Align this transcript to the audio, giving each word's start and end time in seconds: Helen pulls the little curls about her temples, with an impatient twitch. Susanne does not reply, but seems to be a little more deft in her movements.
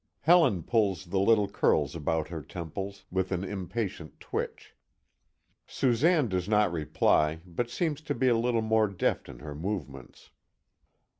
Helen 0.21 0.63
pulls 0.63 1.05
the 1.05 1.19
little 1.19 1.47
curls 1.47 1.93
about 1.95 2.29
her 2.29 2.41
temples, 2.41 3.05
with 3.11 3.31
an 3.31 3.43
impatient 3.43 4.19
twitch. 4.19 4.73
Susanne 5.67 6.27
does 6.27 6.49
not 6.49 6.71
reply, 6.71 7.39
but 7.45 7.69
seems 7.69 8.01
to 8.01 8.15
be 8.15 8.27
a 8.27 8.35
little 8.35 8.63
more 8.63 8.87
deft 8.87 9.29
in 9.29 9.37
her 9.45 9.53
movements. 9.53 10.31